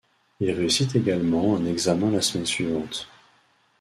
[0.39, 3.07] Il réussit également un examen la semaine suivante.